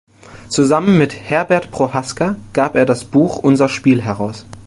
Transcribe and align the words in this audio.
Zusammen 0.49 0.97
mit 0.97 1.13
Herbert 1.13 1.69
Prohaska 1.69 2.35
gab 2.53 2.75
er 2.75 2.87
das 2.87 3.05
Buch 3.05 3.37
Unser 3.37 3.69
Spiel 3.69 4.01
heraus. 4.01 4.47